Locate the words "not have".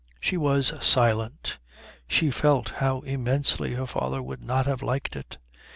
4.43-4.81